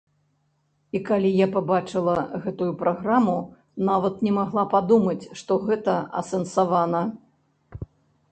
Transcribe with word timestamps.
І 0.99 0.99
калі 1.07 1.29
я 1.39 1.47
пабачыла 1.55 2.13
гэтую 2.45 2.69
праграму, 2.79 3.35
нават 3.89 4.15
не 4.27 4.33
магла 4.39 4.63
падумаць, 4.73 5.29
што 5.41 5.59
гэта 5.69 5.95
асэнсавана. 6.23 7.01